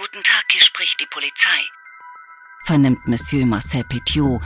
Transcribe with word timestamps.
Guten 0.00 0.22
Tag, 0.22 0.44
hier 0.52 0.62
spricht 0.62 1.00
die 1.00 1.06
Polizei. 1.10 1.58
Vernimmt 2.62 3.08
Monsieur 3.08 3.44
Marcel 3.44 3.82
Petiot 3.82 4.40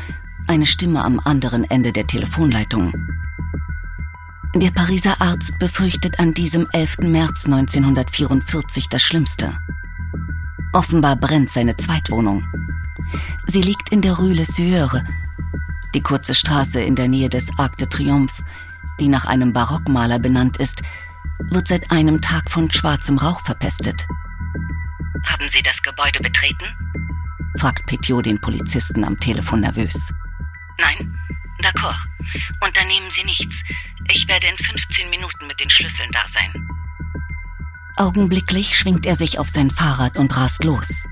eine 0.49 0.65
Stimme 0.65 1.05
am 1.05 1.21
anderen 1.21 1.71
Ende 1.71 1.93
der 1.93 2.07
Telefonleitung. 2.07 2.95
Der 4.55 4.71
Pariser 4.71 5.21
Arzt 5.21 5.59
befürchtet 5.59 6.19
an 6.19 6.33
diesem 6.33 6.71
11. 6.73 7.01
März 7.01 7.45
1944 7.45 8.89
das 8.89 9.03
Schlimmste. 9.03 9.55
Offenbar 10.73 11.17
brennt 11.17 11.51
seine 11.51 11.77
Zweitwohnung. 11.77 12.47
Sie 13.47 13.61
liegt 13.61 13.91
in 13.91 14.01
der 14.01 14.15
Rue 14.15 14.33
Le 14.33 14.47
Sueur, 14.47 15.05
die 15.95 16.01
kurze 16.01 16.35
Straße 16.35 16.81
in 16.81 16.95
der 16.95 17.09
Nähe 17.09 17.29
des 17.29 17.51
Arc 17.59 17.77
de 17.77 17.91
Triomphe, 17.91 18.43
die 19.01 19.09
nach 19.09 19.27
einem 19.27 19.53
Barockmaler 19.53 20.19
benannt 20.19 20.57
ist, 20.57 20.81
wird 21.41 21.69
seit 21.69 21.91
einem 21.91 22.23
Tag 22.23 22.51
von 22.51 22.73
schwarzem 22.73 23.19
Rauch 23.19 23.43
verpestet. 23.43 24.07
Haben 25.27 25.49
Sie 25.49 25.63
das 25.63 25.83
Gebäude 25.83 26.21
betreten? 26.21 26.67
fragt 27.59 27.87
Petiot 27.87 28.27
den 28.27 28.41
Polizisten 28.41 29.05
am 29.05 29.19
Telefon 29.19 29.61
nervös. 29.61 30.13
Nein, 30.79 31.17
d'accord. 31.61 31.99
Unternehmen 32.61 33.11
Sie 33.11 33.25
nichts. 33.25 33.63
Ich 34.11 34.27
werde 34.27 34.47
in 34.47 34.57
15 34.57 35.11
Minuten 35.11 35.47
mit 35.47 35.61
den 35.61 35.71
Schlüsseln 35.71 36.11
da 36.13 36.27
sein. 36.29 36.69
Augenblicklich 37.97 38.77
schwingt 38.77 39.07
er 39.07 39.17
sich 39.17 39.39
auf 39.39 39.49
sein 39.49 39.71
Fahrrad 39.71 40.17
und 40.17 40.35
rast 40.37 40.65
los. 40.65 41.07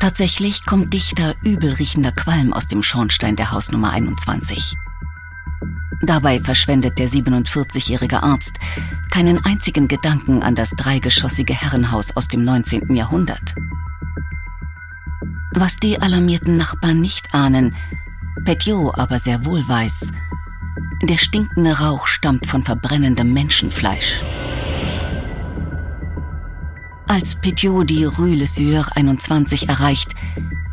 Tatsächlich 0.00 0.64
kommt 0.64 0.92
dichter, 0.92 1.34
übelriechender 1.42 2.12
Qualm 2.12 2.52
aus 2.52 2.68
dem 2.68 2.82
Schornstein 2.82 3.36
der 3.36 3.50
Hausnummer 3.50 3.90
21. 3.90 4.76
Dabei 6.06 6.38
verschwendet 6.38 6.98
der 6.98 7.08
47-jährige 7.08 8.22
Arzt 8.22 8.58
keinen 9.10 9.42
einzigen 9.44 9.88
Gedanken 9.88 10.42
an 10.42 10.54
das 10.54 10.70
dreigeschossige 10.70 11.54
Herrenhaus 11.54 12.14
aus 12.14 12.28
dem 12.28 12.44
19. 12.44 12.94
Jahrhundert. 12.94 13.54
Was 15.54 15.76
die 15.78 16.00
alarmierten 16.02 16.56
Nachbarn 16.56 17.00
nicht 17.00 17.32
ahnen, 17.32 17.74
Petiot 18.44 18.98
aber 18.98 19.18
sehr 19.18 19.46
wohl 19.46 19.66
weiß, 19.66 20.08
der 21.04 21.16
stinkende 21.16 21.78
Rauch 21.78 22.06
stammt 22.06 22.46
von 22.46 22.62
verbrennendem 22.62 23.32
Menschenfleisch. 23.32 24.20
Als 27.06 27.34
Petiot 27.36 27.88
die 27.88 28.04
Rue 28.04 28.34
Le 28.34 28.46
Sueur 28.46 28.88
21 28.94 29.68
erreicht, 29.68 30.14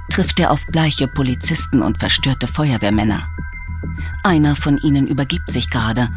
trifft 0.10 0.40
er 0.40 0.52
auf 0.52 0.66
bleiche 0.68 1.08
Polizisten 1.08 1.82
und 1.82 2.00
verstörte 2.00 2.48
Feuerwehrmänner. 2.48 3.30
Einer 4.24 4.56
von 4.56 4.78
ihnen 4.78 5.08
übergibt 5.08 5.52
sich 5.52 5.70
gerade. 5.70 6.10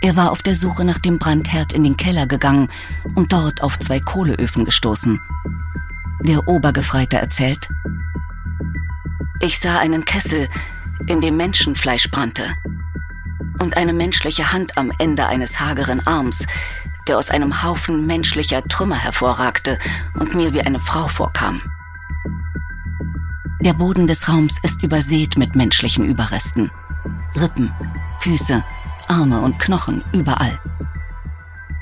Er 0.00 0.16
war 0.16 0.30
auf 0.32 0.42
der 0.42 0.54
Suche 0.54 0.84
nach 0.84 0.98
dem 0.98 1.18
Brandherd 1.18 1.72
in 1.72 1.84
den 1.84 1.96
Keller 1.96 2.26
gegangen 2.26 2.68
und 3.14 3.32
dort 3.32 3.62
auf 3.62 3.78
zwei 3.78 4.00
Kohleöfen 4.00 4.64
gestoßen. 4.64 5.20
Der 6.22 6.48
Obergefreite 6.48 7.18
erzählt, 7.18 7.68
ich 9.40 9.58
sah 9.58 9.78
einen 9.78 10.04
Kessel, 10.04 10.48
in 11.06 11.20
dem 11.20 11.36
Menschenfleisch 11.36 12.10
brannte 12.10 12.44
und 13.60 13.76
eine 13.76 13.92
menschliche 13.92 14.52
Hand 14.52 14.76
am 14.76 14.92
Ende 14.98 15.26
eines 15.26 15.60
hageren 15.60 16.04
Arms, 16.06 16.46
der 17.06 17.18
aus 17.18 17.30
einem 17.30 17.62
Haufen 17.62 18.06
menschlicher 18.06 18.62
Trümmer 18.64 18.96
hervorragte 18.96 19.78
und 20.14 20.34
mir 20.34 20.52
wie 20.52 20.62
eine 20.62 20.78
Frau 20.78 21.08
vorkam. 21.08 21.62
Der 23.60 23.72
Boden 23.72 24.06
des 24.06 24.28
Raums 24.28 24.56
ist 24.62 24.82
übersät 24.82 25.36
mit 25.36 25.56
menschlichen 25.56 26.04
Überresten. 26.04 26.70
Rippen, 27.40 27.72
Füße, 28.20 28.64
Arme 29.06 29.40
und 29.40 29.58
Knochen 29.58 30.02
überall. 30.12 30.58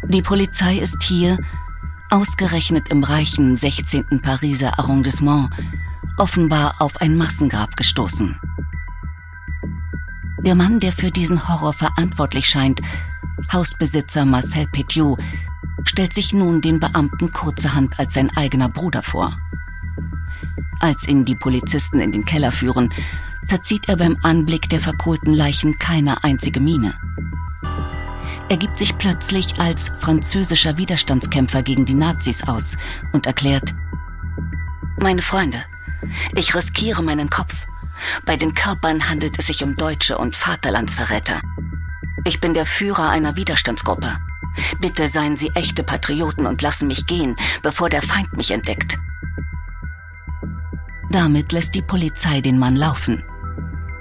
Die 0.09 0.23
Polizei 0.23 0.77
ist 0.77 1.03
hier, 1.03 1.39
ausgerechnet 2.11 2.89
im 2.89 3.03
reichen 3.03 3.57
16. 3.57 4.21
Pariser 4.23 4.79
Arrondissement, 4.79 5.51
offenbar 6.19 6.77
auf 6.79 7.01
ein 7.01 7.17
Massengrab 7.17 7.77
gestoßen. 7.77 8.39
Der 10.45 10.55
Mann, 10.55 10.79
der 10.79 10.93
für 10.93 11.11
diesen 11.11 11.49
Horror 11.49 11.73
verantwortlich 11.73 12.47
scheint, 12.47 12.81
Hausbesitzer 13.53 14.25
Marcel 14.25 14.67
Petiot, 14.69 15.19
stellt 15.85 16.15
sich 16.15 16.33
nun 16.33 16.61
den 16.61 16.81
Beamten 16.81 17.31
kurzerhand 17.31 17.99
als 17.99 18.15
sein 18.15 18.35
eigener 18.37 18.69
Bruder 18.69 19.03
vor. 19.03 19.37
Als 20.81 21.09
ihn 21.09 21.25
die 21.25 21.35
Polizisten 21.35 22.01
in 22.01 22.13
den 22.13 22.25
Keller 22.25 22.53
führen, 22.53 22.91
verzieht 23.47 23.89
er 23.89 23.97
beim 23.97 24.17
Anblick 24.23 24.69
der 24.69 24.81
verkohlten 24.81 25.35
Leichen 25.35 25.79
keine 25.79 26.25
einzige 26.25 26.61
Miene. 26.61 26.99
Er 28.49 28.57
gibt 28.57 28.79
sich 28.79 28.97
plötzlich 28.97 29.59
als 29.59 29.91
französischer 29.99 30.77
Widerstandskämpfer 30.77 31.63
gegen 31.63 31.85
die 31.85 31.95
Nazis 31.95 32.47
aus 32.47 32.77
und 33.13 33.27
erklärt, 33.27 33.75
Meine 34.99 35.23
Freunde, 35.23 35.59
ich 36.35 36.55
riskiere 36.55 37.03
meinen 37.03 37.31
Kopf. 37.31 37.67
Bei 38.25 38.37
den 38.37 38.55
Körpern 38.55 39.09
handelt 39.09 39.39
es 39.39 39.47
sich 39.47 39.65
um 39.65 39.75
Deutsche 39.75 40.19
und 40.19 40.37
Vaterlandsverräter. 40.37 41.41
Ich 42.25 42.41
bin 42.41 42.55
der 42.55 42.67
Führer 42.67 43.09
einer 43.09 43.37
Widerstandsgruppe. 43.37 44.17
Bitte 44.81 45.07
seien 45.09 45.37
Sie 45.37 45.51
echte 45.51 45.83
Patrioten 45.83 46.47
und 46.47 46.63
lassen 46.63 46.89
mich 46.89 47.07
gehen, 47.07 47.37
bevor 47.63 47.89
der 47.89 48.03
Feind 48.03 48.37
mich 48.37 48.51
entdeckt. 48.51 48.99
Damit 51.11 51.53
lässt 51.53 51.75
die 51.75 51.83
Polizei 51.83 52.41
den 52.41 52.59
Mann 52.59 52.77
laufen. 52.77 53.23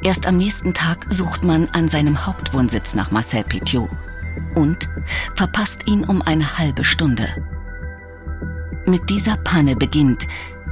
Erst 0.01 0.27
am 0.27 0.37
nächsten 0.37 0.73
Tag 0.73 1.05
sucht 1.09 1.43
man 1.43 1.67
an 1.69 1.87
seinem 1.87 2.25
Hauptwohnsitz 2.25 2.93
nach 2.95 3.11
Marcel 3.11 3.43
Petiot 3.43 3.89
und 4.55 4.89
verpasst 5.35 5.87
ihn 5.87 6.03
um 6.03 6.21
eine 6.21 6.57
halbe 6.57 6.83
Stunde. 6.83 7.27
Mit 8.85 9.09
dieser 9.09 9.37
Panne 9.37 9.75
beginnt, 9.75 10.27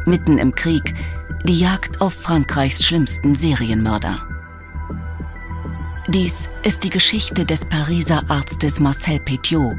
mitten 0.06 0.38
im 0.38 0.54
Krieg, 0.54 0.94
die 1.46 1.60
Jagd 1.60 2.00
auf 2.02 2.14
Frankreichs 2.14 2.86
schlimmsten 2.86 3.36
Serienmörder. 3.36 4.22
Dies 6.08 6.50
ist 6.64 6.84
die 6.84 6.90
Geschichte 6.90 7.46
des 7.46 7.66
Pariser 7.66 8.24
Arztes 8.30 8.80
Marcel 8.80 9.20
Petiot, 9.20 9.78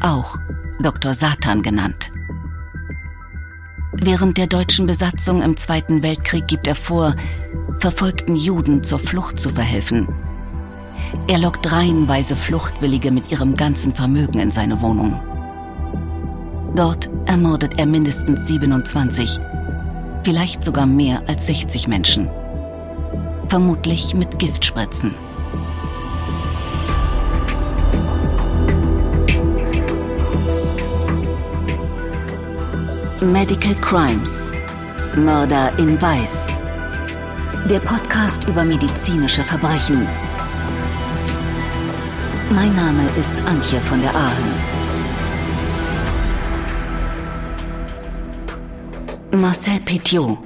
auch 0.00 0.36
Dr. 0.80 1.14
Satan 1.14 1.62
genannt. 1.62 2.10
Während 3.92 4.36
der 4.36 4.46
deutschen 4.46 4.86
Besatzung 4.86 5.40
im 5.42 5.56
Zweiten 5.56 6.02
Weltkrieg 6.02 6.46
gibt 6.46 6.66
er 6.66 6.74
vor, 6.74 7.14
verfolgten 7.78 8.36
Juden 8.36 8.82
zur 8.82 8.98
Flucht 8.98 9.38
zu 9.38 9.50
verhelfen. 9.50 10.08
Er 11.28 11.38
lockt 11.38 11.70
reihenweise 11.70 12.36
Fluchtwillige 12.36 13.10
mit 13.10 13.30
ihrem 13.30 13.56
ganzen 13.56 13.94
Vermögen 13.94 14.38
in 14.38 14.50
seine 14.50 14.80
Wohnung. 14.80 15.20
Dort 16.74 17.08
ermordet 17.26 17.78
er 17.78 17.86
mindestens 17.86 18.46
27, 18.48 19.40
vielleicht 20.22 20.64
sogar 20.64 20.86
mehr 20.86 21.22
als 21.26 21.46
60 21.46 21.88
Menschen. 21.88 22.28
Vermutlich 23.48 24.14
mit 24.14 24.38
Giftspritzen. 24.38 25.14
Medical 33.20 33.74
Crimes. 33.76 34.52
Mörder 35.14 35.72
in 35.78 36.00
Weiß. 36.00 36.55
Der 37.68 37.80
Podcast 37.80 38.46
über 38.46 38.64
medizinische 38.64 39.42
Verbrechen. 39.42 40.06
Mein 42.50 42.72
Name 42.76 43.10
ist 43.18 43.34
Antje 43.44 43.80
von 43.80 44.00
der 44.00 44.14
Aalen. 44.14 44.54
Marcel 49.32 49.80
Petiot. 49.80 50.38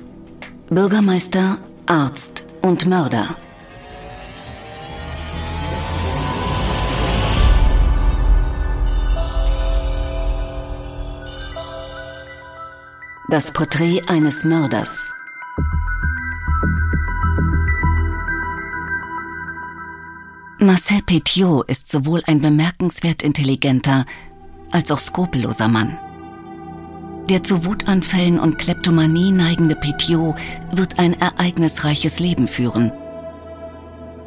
Bürgermeister, 0.71 1.59
Arzt 1.85 2.47
und 2.63 2.87
Mörder. 2.87 3.37
Das 13.29 13.53
Porträt 13.53 14.01
eines 14.09 14.43
Mörders. 14.45 15.20
Marcel 20.71 21.03
Petiot 21.03 21.69
ist 21.69 21.91
sowohl 21.91 22.23
ein 22.29 22.41
bemerkenswert 22.41 23.25
intelligenter 23.25 24.07
als 24.71 24.93
auch 24.93 25.01
skrupelloser 25.01 25.67
Mann. 25.67 25.99
Der 27.29 27.43
zu 27.43 27.65
Wutanfällen 27.65 28.39
und 28.39 28.57
Kleptomanie 28.57 29.33
neigende 29.33 29.75
Petiot 29.75 30.37
wird 30.71 31.01
ein 31.01 31.21
ereignisreiches 31.21 32.21
Leben 32.21 32.47
führen. 32.47 32.93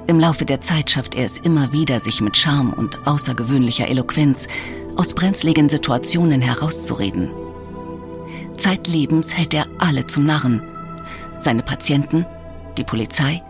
Im 0.08 0.20
Laufe 0.20 0.44
der 0.44 0.60
Zeit 0.60 0.90
schafft 0.90 1.16
er 1.16 1.28
es 1.28 1.38
immer 1.38 1.72
wieder, 1.72 2.02
sich 2.02 2.20
mit 2.20 2.36
Charme 2.36 2.74
und 2.74 3.08
außergewöhnlicher 3.08 3.88
Eloquenz 3.88 4.50
aus 4.98 5.14
brenzligen 5.14 5.70
Situationen 5.70 6.42
herauszureden. 6.42 7.32
Zeitlebens 8.58 9.34
hält 9.34 9.54
er 9.54 9.68
alle 9.78 10.08
zum 10.08 10.26
Narren. 10.26 10.62
Seine 11.40 11.64
Patienten, 11.64 12.26
die 12.78 12.84
Polizei, 12.84 13.42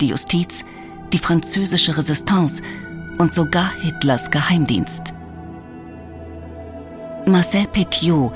die 0.00 0.08
Justiz, 0.08 0.64
die 1.12 1.18
französische 1.18 1.96
Resistance 1.96 2.62
und 3.18 3.34
sogar 3.34 3.70
Hitlers 3.80 4.30
Geheimdienst. 4.30 5.12
Marcel 7.26 7.66
Petiot 7.66 8.32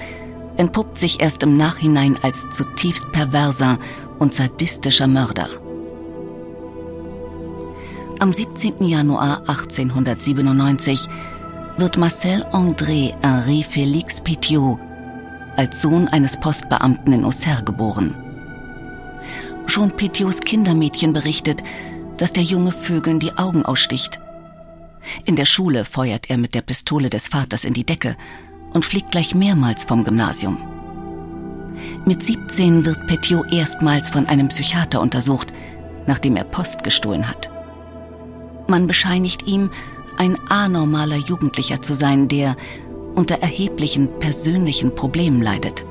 entpuppt 0.57 0.99
sich 0.99 1.21
erst 1.21 1.43
im 1.43 1.57
Nachhinein 1.57 2.17
als 2.23 2.49
zutiefst 2.51 3.11
perverser 3.13 3.79
und 4.19 4.35
sadistischer 4.35 5.07
Mörder. 5.07 5.49
Am 8.21 8.33
17. 8.33 8.85
Januar 8.85 9.41
1897 9.49 11.09
wird 11.77 11.99
Marcel 11.99 12.45
André 12.53 13.15
Henri 13.23 13.65
Félix 13.69 14.23
Petiot 14.23 14.79
als 15.57 15.83
Sohn 15.83 16.09
eines 16.09 16.39
Postbeamten 16.39 17.13
in 17.13 17.25
Auxerre 17.25 17.65
geboren. 17.65 18.15
Schon 19.67 19.91
Petiots 19.93 20.41
Kindermädchen 20.41 21.13
berichtet, 21.13 21.63
dass 22.17 22.33
der 22.33 22.43
junge 22.43 22.73
Vögeln 22.73 23.21
die 23.21 23.37
Augen 23.37 23.65
aussticht. 23.65 24.21
In 25.25 25.37
der 25.37 25.45
Schule 25.45 25.85
feuert 25.85 26.31
er 26.31 26.39
mit 26.39 26.55
der 26.55 26.63
Pistole 26.63 27.11
des 27.11 27.29
Vaters 27.29 27.65
in 27.65 27.75
die 27.75 27.85
Decke 27.85 28.17
und 28.73 28.85
fliegt 28.85 29.11
gleich 29.11 29.35
mehrmals 29.35 29.85
vom 29.85 30.05
Gymnasium. 30.05 30.59
Mit 32.05 32.23
17 32.23 32.85
wird 32.85 33.07
Petiot 33.07 33.53
erstmals 33.53 34.11
von 34.11 34.27
einem 34.27 34.49
Psychiater 34.49 35.01
untersucht, 35.01 35.53
nachdem 36.07 36.37
er 36.37 36.45
Post 36.45 36.85
gestohlen 36.85 37.29
hat. 37.29 37.51
Man 38.69 38.87
bescheinigt 38.87 39.47
ihm, 39.47 39.71
ein 40.17 40.39
anormaler 40.49 41.17
Jugendlicher 41.17 41.83
zu 41.83 41.95
sein, 41.95 42.29
der 42.29 42.57
unter 43.15 43.37
erheblichen 43.37 44.09
persönlichen 44.19 44.95
Problemen 44.95 45.43
leidet 45.43 45.85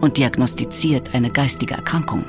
und 0.00 0.16
diagnostiziert 0.16 1.14
eine 1.14 1.30
geistige 1.30 1.74
Erkrankung. 1.74 2.24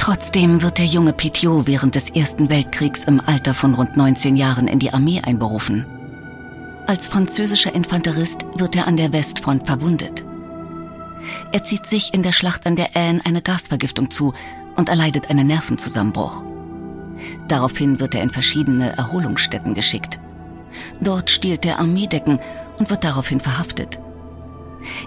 Trotzdem 0.00 0.62
wird 0.62 0.78
der 0.78 0.86
junge 0.86 1.12
Petiot 1.12 1.66
während 1.66 1.94
des 1.94 2.08
Ersten 2.08 2.48
Weltkriegs 2.48 3.04
im 3.04 3.20
Alter 3.20 3.52
von 3.52 3.74
rund 3.74 3.98
19 3.98 4.34
Jahren 4.34 4.66
in 4.66 4.78
die 4.78 4.94
Armee 4.94 5.20
einberufen. 5.20 5.84
Als 6.86 7.06
französischer 7.06 7.74
Infanterist 7.74 8.46
wird 8.56 8.76
er 8.76 8.86
an 8.86 8.96
der 8.96 9.12
Westfront 9.12 9.66
verwundet. 9.66 10.24
Er 11.52 11.64
zieht 11.64 11.84
sich 11.84 12.14
in 12.14 12.22
der 12.22 12.32
Schlacht 12.32 12.66
an 12.66 12.76
der 12.76 12.96
Aisne 12.96 13.20
eine 13.26 13.42
Gasvergiftung 13.42 14.10
zu 14.10 14.32
und 14.74 14.88
erleidet 14.88 15.28
einen 15.28 15.46
Nervenzusammenbruch. 15.46 16.44
Daraufhin 17.48 18.00
wird 18.00 18.14
er 18.14 18.22
in 18.22 18.30
verschiedene 18.30 18.96
Erholungsstätten 18.96 19.74
geschickt. 19.74 20.18
Dort 21.02 21.28
stiehlt 21.28 21.66
er 21.66 21.78
Armeedecken 21.78 22.40
und 22.78 22.88
wird 22.88 23.04
daraufhin 23.04 23.42
verhaftet. 23.42 24.00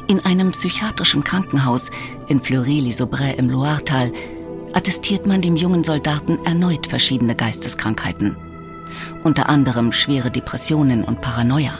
In 0.07 0.23
einem 0.23 0.51
psychiatrischen 0.51 1.23
Krankenhaus 1.23 1.89
in 2.27 2.39
Fleury-les-Aubrais 2.39 3.39
im 3.39 3.49
Loiretal 3.49 4.11
attestiert 4.73 5.27
man 5.27 5.41
dem 5.41 5.55
jungen 5.55 5.83
Soldaten 5.83 6.43
erneut 6.45 6.87
verschiedene 6.87 7.35
Geisteskrankheiten, 7.35 8.35
unter 9.23 9.49
anderem 9.49 9.91
schwere 9.91 10.31
Depressionen 10.31 11.03
und 11.03 11.21
Paranoia. 11.21 11.79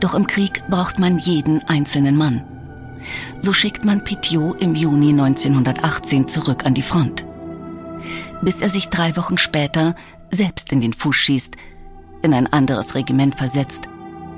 Doch 0.00 0.14
im 0.14 0.26
Krieg 0.26 0.62
braucht 0.68 0.98
man 0.98 1.18
jeden 1.18 1.62
einzelnen 1.68 2.16
Mann. 2.16 2.42
So 3.40 3.52
schickt 3.52 3.84
man 3.84 4.04
Petiot 4.04 4.60
im 4.60 4.74
Juni 4.74 5.10
1918 5.10 6.28
zurück 6.28 6.64
an 6.64 6.74
die 6.74 6.82
Front, 6.82 7.24
bis 8.42 8.62
er 8.62 8.70
sich 8.70 8.88
drei 8.88 9.16
Wochen 9.16 9.38
später 9.38 9.94
selbst 10.30 10.72
in 10.72 10.80
den 10.80 10.92
Fuß 10.92 11.16
schießt, 11.16 11.56
in 12.22 12.32
ein 12.32 12.46
anderes 12.52 12.94
Regiment 12.94 13.36
versetzt 13.36 13.88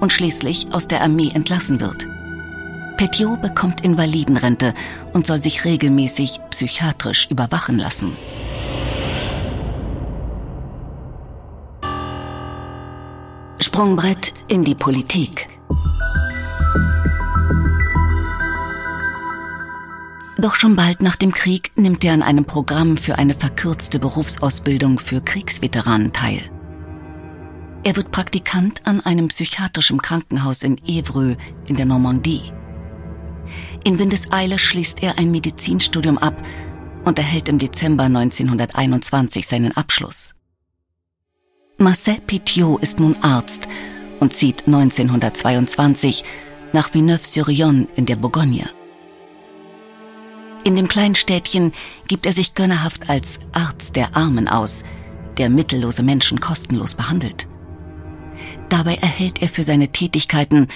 und 0.01 0.13
schließlich 0.13 0.73
aus 0.73 0.89
der 0.89 1.03
Armee 1.03 1.31
entlassen 1.35 1.81
wird. 1.81 2.07
Petiot 2.97 3.43
bekommt 3.43 3.83
Invalidenrente 3.83 4.75
und 5.13 5.27
soll 5.27 5.43
sich 5.43 5.65
regelmäßig 5.65 6.41
psychiatrisch 6.51 7.29
überwachen 7.31 7.79
lassen. 7.79 8.17
Sprungbrett 13.59 14.33
in 14.49 14.63
die 14.63 14.75
Politik. 14.75 15.49
Doch 20.39 20.55
schon 20.55 20.77
bald 20.77 21.01
nach 21.03 21.17
dem 21.17 21.33
Krieg 21.33 21.73
nimmt 21.77 22.05
er 22.05 22.13
an 22.13 22.23
einem 22.23 22.45
Programm 22.45 22.97
für 22.97 23.17
eine 23.17 23.35
verkürzte 23.35 23.99
Berufsausbildung 23.99 24.99
für 24.99 25.21
Kriegsveteranen 25.21 26.13
teil. 26.13 26.43
Er 27.83 27.97
wird 27.97 28.11
Praktikant 28.11 28.87
an 28.87 29.01
einem 29.01 29.29
psychiatrischen 29.29 30.01
Krankenhaus 30.01 30.63
in 30.63 30.79
Evreux 30.87 31.37
in 31.67 31.77
der 31.77 31.87
Normandie. 31.87 32.53
In 33.85 33.99
Windeseile 33.99 34.59
schließt 34.59 35.03
er 35.03 35.19
ein 35.19 35.31
Medizinstudium 35.31 36.17
ab 36.17 36.43
und 37.05 37.19
erhält 37.19 37.51
im 37.51 37.59
Dezember 37.59 38.05
1921 38.05 39.47
seinen 39.47 39.77
Abschluss. 39.77 40.33
Marcel 41.77 42.19
Petiot 42.27 42.83
ist 42.83 42.99
nun 42.99 43.15
Arzt 43.21 43.69
und 44.21 44.33
zieht 44.33 44.67
1922 44.67 46.25
nach 46.73 46.95
Villeneuve-sur-Yonne 46.95 47.89
in 47.95 48.07
der 48.07 48.17
Bourgogne. 48.17 48.71
In 50.65 50.77
dem 50.77 50.89
kleinen 50.89 51.15
Städtchen 51.15 51.73
gibt 52.09 52.25
er 52.25 52.33
sich 52.33 52.55
gönnerhaft 52.55 53.11
als 53.11 53.39
Arzt 53.53 53.97
der 53.97 54.17
Armen 54.17 54.49
aus, 54.49 54.83
der 55.37 55.51
mittellose 55.51 56.03
Menschen 56.03 56.41
kostenlos 56.41 56.95
behandelt. 56.95 57.47
Dabei 58.71 58.95
erhält 58.95 59.43
er 59.43 59.49
für 59.49 59.63
seine 59.63 59.89
Tätigkeiten 59.89 60.69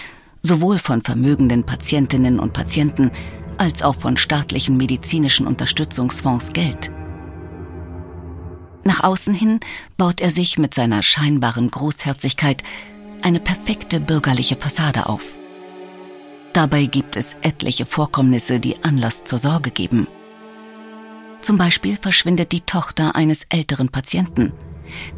sowohl 0.43 0.79
von 0.79 1.03
vermögenden 1.03 1.65
Patientinnen 1.65 2.39
und 2.39 2.53
Patienten 2.53 3.11
als 3.57 3.83
auch 3.83 3.97
von 3.97 4.17
staatlichen 4.17 4.77
medizinischen 4.77 5.47
Unterstützungsfonds 5.47 6.53
Geld. 6.53 6.91
Nach 8.85 9.03
außen 9.03 9.35
hin 9.35 9.61
baut 9.97 10.21
er 10.21 10.31
sich 10.31 10.59
mit 10.59 10.73
seiner 10.75 11.03
scheinbaren 11.03 11.71
Großherzigkeit 11.71 12.63
eine 13.23 13.41
perfekte 13.41 14.01
bürgerliche 14.01 14.57
Fassade 14.57 15.09
auf. 15.09 15.23
Dabei 16.53 16.87
gibt 16.87 17.17
es 17.17 17.37
etliche 17.43 17.85
Vorkommnisse, 17.85 18.61
die 18.61 18.83
Anlass 18.83 19.25
zur 19.25 19.39
Sorge 19.39 19.71
geben. 19.71 20.07
Zum 21.41 21.59
Beispiel 21.59 21.97
verschwindet 21.97 22.53
die 22.53 22.63
Tochter 22.63 23.15
eines 23.15 23.45
älteren 23.49 23.91
Patienten, 23.91 24.53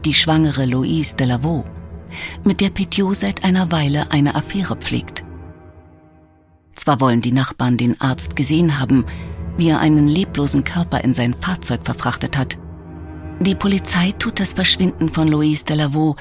die 0.04 0.14
schwangere 0.14 0.66
Louise 0.66 1.14
Delavaux, 1.16 1.64
mit 2.44 2.60
der 2.60 2.70
Petiot 2.70 3.16
seit 3.16 3.44
einer 3.44 3.70
Weile 3.70 4.10
eine 4.10 4.34
Affäre 4.34 4.76
pflegt. 4.76 5.24
Zwar 6.74 7.00
wollen 7.00 7.20
die 7.20 7.32
Nachbarn 7.32 7.76
den 7.76 8.00
Arzt 8.00 8.36
gesehen 8.36 8.78
haben, 8.80 9.04
wie 9.56 9.68
er 9.68 9.80
einen 9.80 10.08
leblosen 10.08 10.64
Körper 10.64 11.02
in 11.04 11.14
sein 11.14 11.34
Fahrzeug 11.34 11.80
verfrachtet 11.84 12.38
hat. 12.38 12.56
Die 13.40 13.54
Polizei 13.54 14.12
tut 14.18 14.40
das 14.40 14.54
Verschwinden 14.54 15.08
von 15.08 15.28
Louise 15.28 15.64
Delavaux 15.64 16.18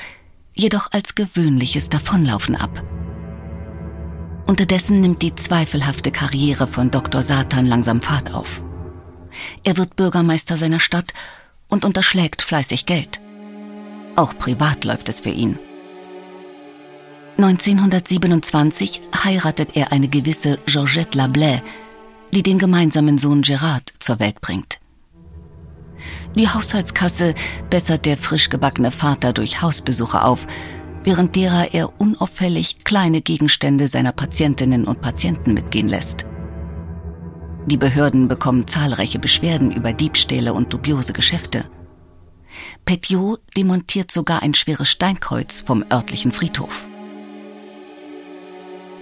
jedoch 0.54 0.92
als 0.92 1.16
gewöhnliches 1.16 1.90
Davonlaufen 1.90 2.56
ab. 2.56 2.84
Unterdessen 4.48 5.00
nimmt 5.02 5.22
die 5.22 5.36
zweifelhafte 5.36 6.12
Karriere 6.12 6.68
von 6.68 6.92
Dr. 6.92 7.22
Satan 7.22 7.66
langsam 7.66 8.02
Fahrt 8.02 8.34
auf. 8.34 8.64
Er 9.64 9.78
wird 9.78 9.96
Bürgermeister 9.96 10.58
seiner 10.58 10.80
Stadt 10.80 11.14
und 11.70 11.86
unterschlägt 11.86 12.42
fleißig 12.42 12.86
Geld. 12.86 13.22
Auch 14.16 14.38
privat 14.38 14.84
läuft 14.86 15.08
es 15.08 15.20
für 15.20 15.30
ihn. 15.30 15.60
1927 17.42 19.00
heiratet 19.24 19.78
er 19.78 19.94
eine 19.94 20.10
gewisse 20.10 20.60
Georgette 20.66 21.18
Lablais, 21.18 21.62
die 22.34 22.44
den 22.44 22.60
gemeinsamen 22.60 23.18
Sohn 23.18 23.44
Gerard 23.44 23.94
zur 24.00 24.20
Welt 24.20 24.42
bringt. 24.42 24.80
Die 26.36 26.50
Haushaltskasse 26.50 27.34
bessert 27.70 28.06
der 28.06 28.18
frisch 28.18 28.50
gebackene 28.50 28.92
Vater 28.92 29.32
durch 29.32 29.62
Hausbesuche 29.62 30.22
auf, 30.22 30.48
während 31.06 31.38
derer 31.38 31.74
er 31.74 32.02
unauffällig 32.02 32.84
kleine 32.84 33.22
Gegenstände 33.22 33.88
seiner 33.88 34.12
Patientinnen 34.12 34.84
und 34.84 35.02
Patienten 35.02 35.54
mitgehen 35.54 35.88
lässt. 35.88 36.26
Die 37.68 37.78
Behörden 37.78 38.28
bekommen 38.28 38.68
zahlreiche 38.68 39.20
Beschwerden 39.20 39.72
über 39.72 39.94
Diebstähle 39.94 40.54
und 40.54 40.74
dubiose 40.74 41.14
Geschäfte. 41.14 41.64
Petiot 42.84 43.40
demontiert 43.56 44.12
sogar 44.12 44.42
ein 44.42 44.56
schweres 44.56 44.90
Steinkreuz 44.90 45.62
vom 45.62 45.86
örtlichen 45.90 46.34
Friedhof. 46.34 46.89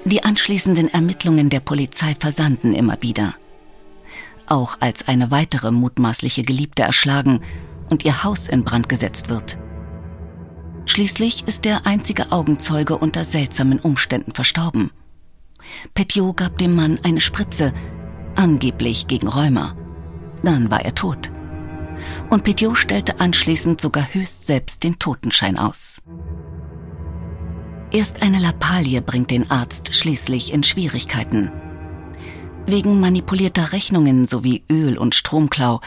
Die 0.07 0.23
anschließenden 0.23 0.87
Ermittlungen 0.87 1.49
der 1.49 1.59
Polizei 1.59 2.15
versanden 2.17 2.73
immer 2.73 2.95
wieder. 3.01 3.33
Auch 4.47 4.77
als 4.79 5.09
eine 5.09 5.31
weitere 5.31 5.69
mutmaßliche 5.69 6.43
Geliebte 6.43 6.83
erschlagen 6.83 7.41
und 7.91 8.05
ihr 8.05 8.23
Haus 8.23 8.47
in 8.47 8.63
Brand 8.63 8.87
gesetzt 8.87 9.27
wird. 9.27 9.57
Schließlich 10.85 11.45
ist 11.45 11.65
der 11.65 11.85
einzige 11.85 12.31
Augenzeuge 12.31 12.97
unter 12.97 13.25
seltsamen 13.25 13.79
Umständen 13.79 14.31
verstorben. 14.31 14.91
Petiot 15.93 16.37
gab 16.37 16.57
dem 16.57 16.73
Mann 16.73 16.99
eine 17.03 17.19
Spritze, 17.19 17.73
angeblich 18.35 19.07
gegen 19.07 19.27
Rheuma. 19.27 19.75
Dann 20.41 20.71
war 20.71 20.85
er 20.85 20.95
tot. 20.95 21.31
Und 22.29 22.45
Petiot 22.45 22.77
stellte 22.77 23.19
anschließend 23.19 23.81
sogar 23.81 24.13
höchst 24.13 24.47
selbst 24.47 24.85
den 24.85 24.99
Totenschein 24.99 25.57
aus. 25.57 26.01
Erst 27.97 28.21
eine 28.21 28.37
Lappalie 28.37 29.01
bringt 29.01 29.31
den 29.31 29.49
Arzt 29.49 29.95
schließlich 29.95 30.53
in 30.53 30.61
Schwierigkeiten. 30.61 31.51
Wegen 32.67 32.99
manipulierter 32.99 33.73
Rechnungen 33.73 34.27
sowie 34.27 34.61
Öl- 34.69 34.99
und 34.99 35.15
Stromklau 35.15 35.81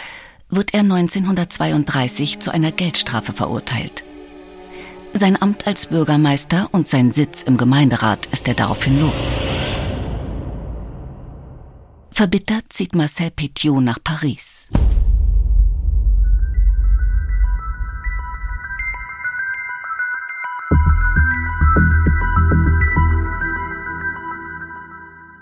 wird 0.48 0.74
er 0.74 0.80
1932 0.80 2.40
zu 2.40 2.50
einer 2.50 2.72
Geldstrafe 2.72 3.32
verurteilt. 3.32 4.02
Sein 5.12 5.40
Amt 5.40 5.68
als 5.68 5.86
Bürgermeister 5.86 6.68
und 6.72 6.88
sein 6.88 7.12
Sitz 7.12 7.44
im 7.44 7.56
Gemeinderat 7.56 8.26
ist 8.32 8.48
er 8.48 8.54
daraufhin 8.54 9.00
los. 9.00 9.28
Verbittert 12.10 12.64
zieht 12.70 12.96
Marcel 12.96 13.30
Petiot 13.30 13.84
nach 13.84 14.02
Paris. 14.02 14.49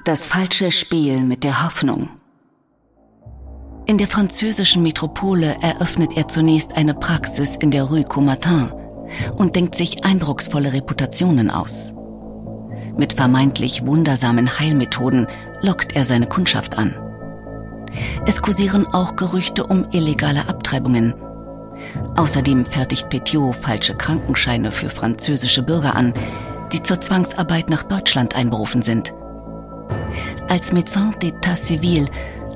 Das 0.08 0.26
falsche 0.26 0.72
Spiel 0.72 1.20
mit 1.20 1.44
der 1.44 1.66
Hoffnung. 1.66 2.08
In 3.84 3.98
der 3.98 4.06
französischen 4.06 4.82
Metropole 4.82 5.58
eröffnet 5.60 6.16
er 6.16 6.28
zunächst 6.28 6.74
eine 6.78 6.94
Praxis 6.94 7.56
in 7.56 7.70
der 7.70 7.84
Rue 7.84 8.04
Coumatin 8.04 8.72
und 9.36 9.54
denkt 9.54 9.74
sich 9.74 10.06
eindrucksvolle 10.06 10.72
Reputationen 10.72 11.50
aus. 11.50 11.92
Mit 12.96 13.12
vermeintlich 13.12 13.84
wundersamen 13.84 14.58
Heilmethoden 14.58 15.26
lockt 15.60 15.94
er 15.94 16.06
seine 16.06 16.26
Kundschaft 16.26 16.78
an. 16.78 16.94
Es 18.24 18.40
kursieren 18.40 18.86
auch 18.86 19.14
Gerüchte 19.14 19.66
um 19.66 19.88
illegale 19.90 20.48
Abtreibungen. 20.48 21.12
Außerdem 22.16 22.64
fertigt 22.64 23.10
Petiot 23.10 23.56
falsche 23.56 23.94
Krankenscheine 23.94 24.72
für 24.72 24.88
französische 24.88 25.62
Bürger 25.62 25.94
an, 25.94 26.14
die 26.72 26.82
zur 26.82 26.98
Zwangsarbeit 26.98 27.68
nach 27.68 27.82
Deutschland 27.82 28.34
einberufen 28.34 28.80
sind. 28.80 29.12
Als 30.48 30.72
Médecin 30.72 31.12
d'État 31.20 31.56
Civil 31.56 32.06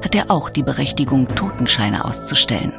hat 0.03 0.15
er 0.15 0.31
auch 0.31 0.49
die 0.49 0.63
Berechtigung, 0.63 1.29
Totenscheine 1.35 2.05
auszustellen. 2.05 2.73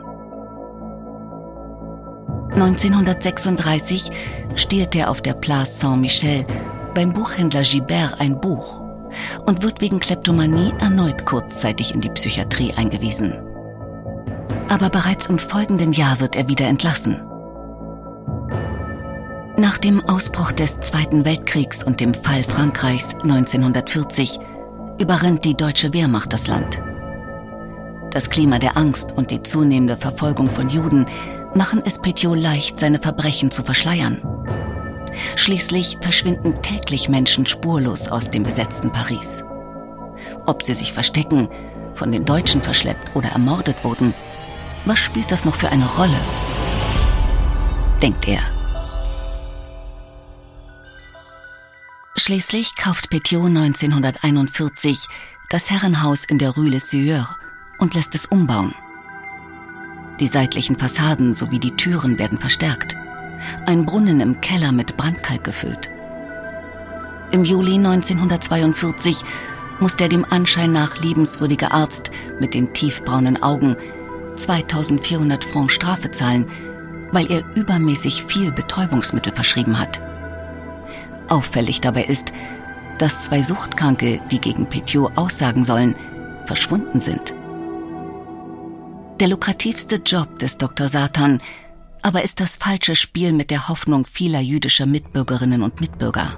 1936 2.55 4.11
stiehlt 4.55 4.95
er 4.95 5.09
auf 5.09 5.21
der 5.21 5.33
Place 5.33 5.79
Saint-Michel 5.79 6.45
beim 6.93 7.13
Buchhändler 7.13 7.61
Gibert 7.61 8.19
ein 8.19 8.39
Buch 8.39 8.81
und 9.45 9.63
wird 9.63 9.81
wegen 9.81 9.99
Kleptomanie 9.99 10.73
erneut 10.79 11.25
kurzzeitig 11.25 11.93
in 11.93 12.01
die 12.01 12.09
Psychiatrie 12.09 12.73
eingewiesen. 12.73 13.33
Aber 14.69 14.89
bereits 14.89 15.27
im 15.27 15.37
folgenden 15.37 15.93
Jahr 15.93 16.19
wird 16.19 16.35
er 16.35 16.47
wieder 16.47 16.67
entlassen. 16.67 17.21
Nach 19.57 19.77
dem 19.77 20.03
Ausbruch 20.05 20.51
des 20.51 20.79
Zweiten 20.79 21.25
Weltkriegs 21.25 21.83
und 21.83 21.99
dem 21.99 22.13
Fall 22.13 22.43
Frankreichs 22.43 23.13
1940 23.21 24.39
überrennt 25.03 25.43
die 25.43 25.57
deutsche 25.57 25.93
Wehrmacht 25.93 26.31
das 26.31 26.47
Land. 26.47 26.81
Das 28.11 28.29
Klima 28.29 28.57
der 28.57 28.77
Angst 28.77 29.11
und 29.17 29.31
die 29.31 29.43
zunehmende 29.43 29.97
Verfolgung 29.97 30.49
von 30.49 30.69
Juden 30.69 31.07
machen 31.53 31.81
es 31.85 32.01
Petiot 32.01 32.39
leicht, 32.39 32.79
seine 32.79 32.99
Verbrechen 32.99 33.51
zu 33.51 33.63
verschleiern. 33.63 34.21
Schließlich 35.35 35.97
verschwinden 35.99 36.61
täglich 36.61 37.09
Menschen 37.09 37.45
spurlos 37.45 38.07
aus 38.07 38.29
dem 38.29 38.43
besetzten 38.43 38.93
Paris. 38.93 39.43
Ob 40.45 40.63
sie 40.63 40.73
sich 40.73 40.93
verstecken, 40.93 41.49
von 41.95 42.13
den 42.13 42.23
Deutschen 42.23 42.61
verschleppt 42.61 43.13
oder 43.13 43.27
ermordet 43.27 43.83
wurden, 43.83 44.13
was 44.85 44.99
spielt 44.99 45.29
das 45.33 45.43
noch 45.43 45.55
für 45.55 45.67
eine 45.67 45.85
Rolle? 45.97 46.19
Denkt 48.01 48.25
er. 48.29 48.41
Schließlich 52.25 52.77
kauft 52.77 53.09
Petiot 53.09 53.47
1941 53.47 55.09
das 55.49 55.69
Herrenhaus 55.69 56.23
in 56.23 56.37
der 56.37 56.51
Rue 56.51 56.69
Le 56.69 56.79
Sueur 56.79 57.35
und 57.79 57.95
lässt 57.95 58.15
es 58.15 58.27
umbauen. 58.27 58.73
Die 60.21 60.27
seitlichen 60.27 60.79
Fassaden 60.79 61.33
sowie 61.33 61.59
die 61.59 61.75
Türen 61.75 62.17
werden 62.17 62.39
verstärkt. 62.39 62.95
Ein 63.65 63.85
Brunnen 63.85 64.21
im 64.21 64.39
Keller 64.39 64.71
mit 64.71 64.95
Brandkalk 64.95 65.43
gefüllt. 65.43 65.89
Im 67.31 67.43
Juli 67.43 67.73
1942 67.73 69.17
muss 69.81 69.97
der 69.97 70.07
dem 70.07 70.23
Anschein 70.23 70.71
nach 70.71 70.95
liebenswürdige 70.99 71.71
Arzt 71.71 72.09
mit 72.39 72.53
den 72.53 72.71
tiefbraunen 72.71 73.43
Augen 73.43 73.75
2400 74.37 75.43
Francs 75.43 75.73
Strafe 75.73 76.09
zahlen, 76.11 76.45
weil 77.11 77.29
er 77.29 77.43
übermäßig 77.53 78.23
viel 78.23 78.53
Betäubungsmittel 78.53 79.33
verschrieben 79.33 79.77
hat. 79.77 79.99
Auffällig 81.29 81.81
dabei 81.81 82.03
ist, 82.03 82.31
dass 82.99 83.21
zwei 83.21 83.41
Suchtkranke, 83.41 84.19
die 84.31 84.39
gegen 84.39 84.67
Petiot 84.67 85.17
aussagen 85.17 85.63
sollen, 85.63 85.95
verschwunden 86.45 87.01
sind. 87.01 87.33
Der 89.19 89.27
lukrativste 89.27 89.97
Job 89.97 90.39
des 90.39 90.57
Dr. 90.57 90.87
Satan 90.87 91.39
aber 92.03 92.23
ist 92.23 92.41
das 92.41 92.57
falsche 92.57 92.95
Spiel 92.95 93.31
mit 93.31 93.49
der 93.49 93.69
Hoffnung 93.69 94.05
vieler 94.05 94.41
jüdischer 94.41 94.85
Mitbürgerinnen 94.85 95.63
und 95.63 95.79
Mitbürger. 95.79 96.37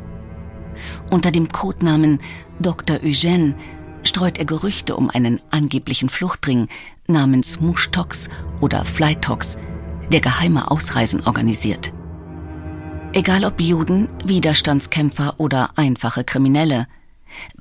Unter 1.10 1.32
dem 1.32 1.50
Codenamen 1.51 2.20
Dr. 2.60 2.98
Eugène 2.98 3.56
streut 4.04 4.38
er 4.38 4.46
Gerüchte 4.46 4.96
um 4.96 5.10
einen 5.10 5.42
angeblichen 5.50 6.10
Fluchtring 6.10 6.68
namens 7.08 7.60
Mushtox 7.60 8.30
oder 8.62 8.86
Flytox, 8.86 9.58
der 10.12 10.22
geheime 10.22 10.70
Ausreisen 10.70 11.25
organisiert. 11.25 11.92
Egal 13.15 13.45
ob 13.45 13.62
Juden, 13.62 14.10
Widerstandskämpfer 14.25 15.36
oder 15.38 15.69
einfache 15.77 16.25
Kriminelle. 16.25 16.86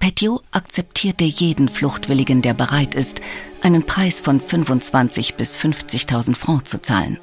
Petiot 0.01 0.43
akzeptierte 0.51 1.23
jeden 1.23 1.69
Fluchtwilligen, 1.69 2.43
der 2.43 2.55
bereit 2.55 2.97
ist, 2.97 3.21
einen 3.63 3.87
Preis 3.87 4.19
von 4.19 4.41
25 4.41 5.37
bis 5.37 5.57
50.000 5.57 6.35
Francs 6.35 6.73
zu 6.73 6.83
zahlen. 6.83 7.21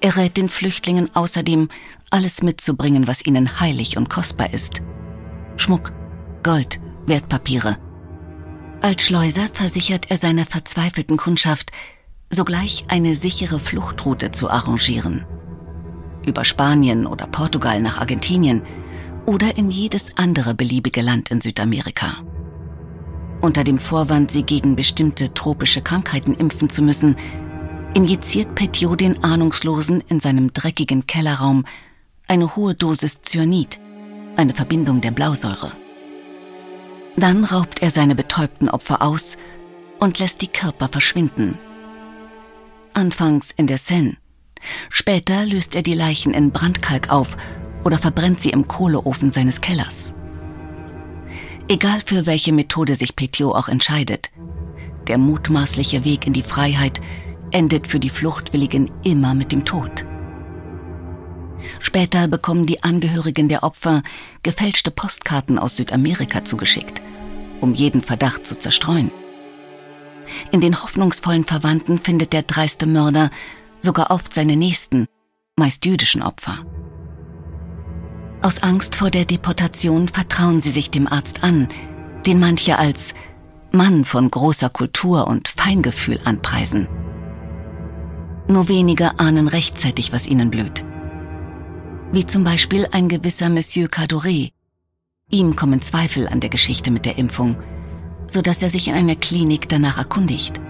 Er 0.00 0.16
rät 0.16 0.36
den 0.36 0.48
Flüchtlingen 0.48 1.14
außerdem, 1.14 1.68
alles 2.10 2.42
mitzubringen, 2.42 3.06
was 3.06 3.24
ihnen 3.24 3.60
heilig 3.60 3.96
und 3.96 4.10
kostbar 4.10 4.52
ist. 4.52 4.82
Schmuck, 5.58 5.92
Gold, 6.42 6.80
Wertpapiere. 7.06 7.78
Als 8.80 9.04
Schleuser 9.04 9.48
versichert 9.52 10.10
er 10.10 10.16
seiner 10.16 10.44
verzweifelten 10.44 11.18
Kundschaft, 11.18 11.70
sogleich 12.30 12.86
eine 12.88 13.14
sichere 13.14 13.60
Fluchtroute 13.60 14.32
zu 14.32 14.50
arrangieren 14.50 15.24
über 16.26 16.44
Spanien 16.44 17.06
oder 17.06 17.26
Portugal 17.26 17.80
nach 17.80 17.98
Argentinien 17.98 18.62
oder 19.26 19.56
in 19.56 19.70
jedes 19.70 20.16
andere 20.16 20.54
beliebige 20.54 21.02
Land 21.02 21.30
in 21.30 21.40
Südamerika. 21.40 22.16
Unter 23.40 23.64
dem 23.64 23.78
Vorwand, 23.78 24.30
sie 24.30 24.42
gegen 24.42 24.76
bestimmte 24.76 25.32
tropische 25.32 25.80
Krankheiten 25.80 26.34
impfen 26.34 26.68
zu 26.68 26.82
müssen, 26.82 27.16
injiziert 27.94 28.54
Petiot 28.54 29.00
den 29.00 29.24
Ahnungslosen 29.24 30.02
in 30.08 30.20
seinem 30.20 30.52
dreckigen 30.52 31.06
Kellerraum 31.06 31.64
eine 32.28 32.54
hohe 32.54 32.74
Dosis 32.74 33.22
Cyanid, 33.22 33.80
eine 34.36 34.54
Verbindung 34.54 35.00
der 35.00 35.10
Blausäure. 35.10 35.72
Dann 37.16 37.44
raubt 37.44 37.82
er 37.82 37.90
seine 37.90 38.14
betäubten 38.14 38.68
Opfer 38.68 39.02
aus 39.02 39.36
und 39.98 40.18
lässt 40.18 40.42
die 40.42 40.48
Körper 40.48 40.88
verschwinden. 40.88 41.58
Anfangs 42.94 43.50
in 43.56 43.66
der 43.66 43.78
Seine, 43.78 44.16
Später 44.88 45.44
löst 45.46 45.74
er 45.74 45.82
die 45.82 45.94
Leichen 45.94 46.34
in 46.34 46.50
Brandkalk 46.50 47.10
auf 47.10 47.36
oder 47.84 47.98
verbrennt 47.98 48.40
sie 48.40 48.50
im 48.50 48.68
Kohleofen 48.68 49.32
seines 49.32 49.60
Kellers. 49.60 50.12
Egal 51.68 52.00
für 52.04 52.26
welche 52.26 52.52
Methode 52.52 52.94
sich 52.94 53.16
Petiot 53.16 53.54
auch 53.54 53.68
entscheidet, 53.68 54.30
der 55.06 55.18
mutmaßliche 55.18 56.04
Weg 56.04 56.26
in 56.26 56.32
die 56.32 56.42
Freiheit 56.42 57.00
endet 57.52 57.86
für 57.86 58.00
die 58.00 58.10
Fluchtwilligen 58.10 58.90
immer 59.02 59.34
mit 59.34 59.52
dem 59.52 59.64
Tod. 59.64 60.04
Später 61.78 62.28
bekommen 62.28 62.66
die 62.66 62.82
Angehörigen 62.82 63.48
der 63.48 63.62
Opfer 63.62 64.02
gefälschte 64.42 64.90
Postkarten 64.90 65.58
aus 65.58 65.76
Südamerika 65.76 66.44
zugeschickt, 66.44 67.02
um 67.60 67.74
jeden 67.74 68.02
Verdacht 68.02 68.46
zu 68.46 68.58
zerstreuen. 68.58 69.10
In 70.52 70.60
den 70.60 70.82
hoffnungsvollen 70.82 71.44
Verwandten 71.44 71.98
findet 71.98 72.32
der 72.32 72.42
dreiste 72.42 72.86
Mörder 72.86 73.30
sogar 73.80 74.10
oft 74.10 74.34
seine 74.34 74.56
nächsten, 74.56 75.06
meist 75.56 75.84
jüdischen 75.86 76.22
Opfer. 76.22 76.58
Aus 78.42 78.62
Angst 78.62 78.94
vor 78.94 79.10
der 79.10 79.26
Deportation 79.26 80.08
vertrauen 80.08 80.60
sie 80.60 80.70
sich 80.70 80.90
dem 80.90 81.06
Arzt 81.06 81.44
an, 81.44 81.68
den 82.24 82.40
manche 82.40 82.78
als 82.78 83.14
Mann 83.72 84.04
von 84.04 84.30
großer 84.30 84.70
Kultur 84.70 85.26
und 85.26 85.48
Feingefühl 85.48 86.18
anpreisen. 86.24 86.88
Nur 88.48 88.68
wenige 88.68 89.18
ahnen 89.20 89.46
rechtzeitig, 89.46 90.12
was 90.12 90.26
ihnen 90.26 90.50
blüht. 90.50 90.84
Wie 92.12 92.26
zum 92.26 92.42
Beispiel 92.42 92.88
ein 92.90 93.08
gewisser 93.08 93.48
Monsieur 93.48 93.88
Cadoret. 93.88 94.52
Ihm 95.30 95.54
kommen 95.54 95.82
Zweifel 95.82 96.26
an 96.26 96.40
der 96.40 96.50
Geschichte 96.50 96.90
mit 96.90 97.04
der 97.04 97.18
Impfung, 97.18 97.56
so 98.26 98.42
dass 98.42 98.62
er 98.62 98.70
sich 98.70 98.88
in 98.88 98.94
einer 98.94 99.14
Klinik 99.14 99.68
danach 99.68 99.98
erkundigt. 99.98 100.60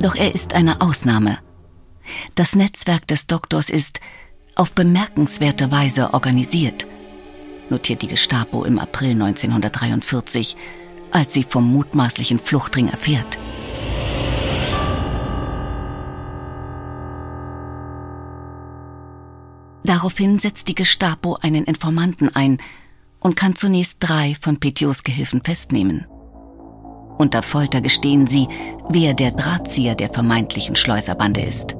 Doch 0.00 0.14
er 0.14 0.34
ist 0.34 0.54
eine 0.54 0.80
Ausnahme– 0.80 1.38
das 2.34 2.54
Netzwerk 2.54 3.06
des 3.06 3.26
Doktors 3.26 3.70
ist 3.70 4.00
auf 4.54 4.74
bemerkenswerte 4.74 5.70
Weise 5.70 6.12
organisiert, 6.14 6.86
notiert 7.70 8.02
die 8.02 8.08
Gestapo 8.08 8.64
im 8.64 8.78
April 8.78 9.12
1943, 9.12 10.56
als 11.10 11.34
sie 11.34 11.42
vom 11.42 11.70
mutmaßlichen 11.72 12.38
Fluchtring 12.38 12.88
erfährt. 12.88 13.38
Daraufhin 19.84 20.38
setzt 20.38 20.68
die 20.68 20.74
Gestapo 20.74 21.36
einen 21.40 21.64
Informanten 21.64 22.34
ein 22.34 22.58
und 23.20 23.36
kann 23.36 23.56
zunächst 23.56 23.98
drei 24.00 24.36
von 24.40 24.58
Petiots 24.58 25.04
Gehilfen 25.04 25.42
festnehmen. 25.42 26.06
Unter 27.18 27.42
Folter 27.42 27.80
gestehen 27.80 28.26
sie, 28.26 28.48
wer 28.88 29.14
der 29.14 29.32
Drahtzieher 29.32 29.94
der 29.94 30.08
vermeintlichen 30.08 30.76
Schleuserbande 30.76 31.40
ist. 31.40 31.76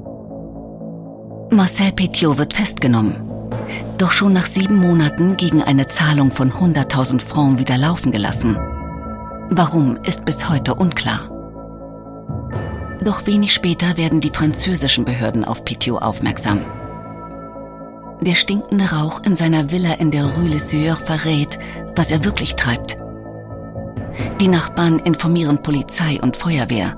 Marcel 1.55 1.91
Petiot 1.91 2.37
wird 2.37 2.53
festgenommen. 2.53 3.15
Doch 3.97 4.11
schon 4.11 4.33
nach 4.33 4.47
sieben 4.47 4.77
Monaten 4.77 5.37
gegen 5.37 5.61
eine 5.61 5.87
Zahlung 5.87 6.31
von 6.31 6.51
100.000 6.51 7.21
Francs 7.21 7.59
wieder 7.59 7.77
laufen 7.77 8.11
gelassen. 8.11 8.57
Warum 9.49 9.97
ist 9.97 10.25
bis 10.25 10.49
heute 10.49 10.73
unklar. 10.75 11.29
Doch 13.03 13.27
wenig 13.27 13.53
später 13.53 13.97
werden 13.97 14.19
die 14.19 14.31
französischen 14.31 15.05
Behörden 15.05 15.45
auf 15.45 15.63
Petiot 15.63 16.01
aufmerksam. 16.01 16.65
Der 18.21 18.35
stinkende 18.35 18.91
Rauch 18.91 19.21
in 19.23 19.35
seiner 19.35 19.71
Villa 19.71 19.93
in 19.93 20.09
der 20.09 20.25
Rue 20.25 20.49
Le 20.49 20.59
Sueur 20.59 20.95
verrät, 20.95 21.59
was 21.95 22.09
er 22.09 22.23
wirklich 22.23 22.55
treibt. 22.55 22.97
Die 24.39 24.47
Nachbarn 24.47 24.99
informieren 24.99 25.61
Polizei 25.61 26.19
und 26.21 26.37
Feuerwehr. 26.37 26.95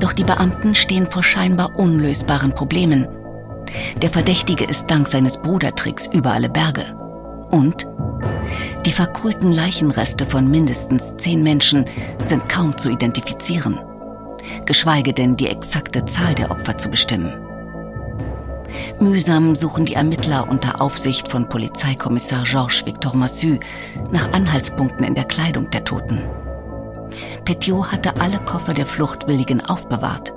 Doch 0.00 0.12
die 0.12 0.24
Beamten 0.24 0.74
stehen 0.74 1.10
vor 1.10 1.22
scheinbar 1.22 1.78
unlösbaren 1.78 2.54
Problemen. 2.54 3.06
Der 3.96 4.10
Verdächtige 4.10 4.64
ist 4.64 4.86
dank 4.86 5.08
seines 5.08 5.38
Brudertricks 5.38 6.06
über 6.12 6.32
alle 6.32 6.48
Berge. 6.48 6.84
Und 7.50 7.86
die 8.84 8.92
verkohlten 8.92 9.52
Leichenreste 9.52 10.26
von 10.26 10.50
mindestens 10.50 11.16
zehn 11.16 11.42
Menschen 11.42 11.84
sind 12.22 12.48
kaum 12.48 12.76
zu 12.76 12.90
identifizieren, 12.90 13.80
geschweige 14.66 15.12
denn 15.12 15.36
die 15.36 15.48
exakte 15.48 16.04
Zahl 16.04 16.34
der 16.34 16.50
Opfer 16.50 16.76
zu 16.76 16.90
bestimmen. 16.90 17.32
Mühsam 18.98 19.54
suchen 19.54 19.84
die 19.84 19.94
Ermittler 19.94 20.48
unter 20.48 20.80
Aufsicht 20.80 21.28
von 21.28 21.48
Polizeikommissar 21.48 22.44
Georges 22.44 22.84
Victor 22.84 23.14
Massu 23.14 23.58
nach 24.10 24.32
Anhaltspunkten 24.32 25.04
in 25.04 25.14
der 25.14 25.24
Kleidung 25.24 25.70
der 25.70 25.84
Toten. 25.84 26.20
Petiot 27.44 27.92
hatte 27.92 28.20
alle 28.20 28.38
Koffer 28.38 28.74
der 28.74 28.86
Fluchtwilligen 28.86 29.64
aufbewahrt. 29.64 30.34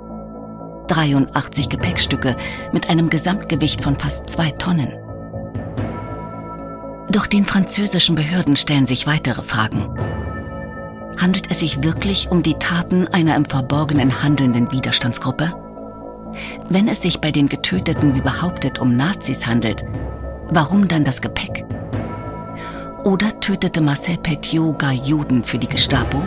83 0.88 1.70
Gepäckstücke 1.70 2.36
mit 2.72 2.90
einem 2.90 3.10
Gesamtgewicht 3.10 3.82
von 3.82 3.98
fast 3.98 4.30
zwei 4.30 4.52
Tonnen. 4.52 4.94
Doch 7.10 7.28
den 7.28 7.46
französischen 7.46 8.16
Behörden 8.16 8.56
stellen 8.56 8.86
sich 8.86 9.08
weitere 9.08 9.42
Fragen. 9.42 9.90
Handelt 11.20 11.50
es 11.50 11.62
sich 11.62 11.84
wirklich 11.84 12.30
um 12.30 12.44
die 12.44 12.56
Taten 12.56 13.08
einer 13.08 13.36
im 13.36 13.46
Verborgenen 13.46 14.22
handelnden 14.22 14.72
Widerstandsgruppe? 14.72 15.54
Wenn 16.70 16.88
es 16.88 17.02
sich 17.02 17.22
bei 17.22 17.32
den 17.32 17.50
Getöteten 17.50 18.14
wie 18.14 18.22
behauptet 18.22 18.80
um 18.80 18.96
Nazis 18.96 19.48
handelt, 19.48 19.84
warum 20.50 20.88
dann 20.88 21.06
das 21.06 21.22
Gepäck? 21.22 21.66
Oder 23.04 23.40
tötete 23.40 23.82
Marcel 23.82 24.18
Petiot 24.18 24.80
gar 24.80 24.92
Juden 24.92 25.44
für 25.44 25.58
die 25.58 25.68
Gestapo? 25.68 26.22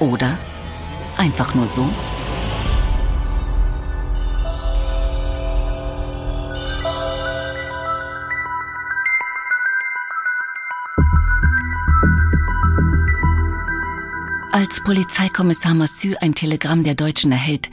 Oder 0.00 0.36
einfach 1.16 1.54
nur 1.54 1.68
so? 1.68 1.88
Als 14.56 14.82
Polizeikommissar 14.82 15.74
Massu 15.74 16.14
ein 16.22 16.34
Telegramm 16.34 16.82
der 16.82 16.94
Deutschen 16.94 17.30
erhält, 17.30 17.68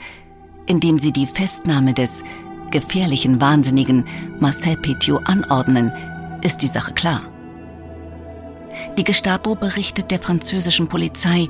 in 0.66 0.80
dem 0.80 0.98
sie 0.98 1.12
die 1.12 1.26
Festnahme 1.26 1.94
des 1.94 2.22
gefährlichen 2.70 3.40
Wahnsinnigen 3.40 4.04
Marcel 4.38 4.76
Petiot 4.76 5.26
anordnen, 5.26 5.90
ist 6.42 6.58
die 6.58 6.66
Sache 6.66 6.92
klar. 6.92 7.22
Die 8.98 9.04
Gestapo 9.04 9.54
berichtet 9.54 10.10
der 10.10 10.18
französischen 10.18 10.86
Polizei, 10.86 11.48